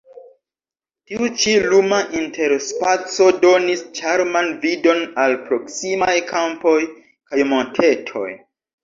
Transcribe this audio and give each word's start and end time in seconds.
Tiu 1.09 1.27
ĉi 1.41 1.51
luma 1.73 1.99
interspaco 2.21 3.27
donis 3.43 3.83
ĉarman 3.99 4.49
vidon 4.63 5.03
al 5.25 5.37
proksimaj 5.51 6.17
kampoj 6.33 6.75
kaj 7.03 7.47
montetoj. 7.53 8.27